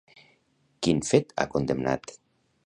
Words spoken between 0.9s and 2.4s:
fet ha condemnat?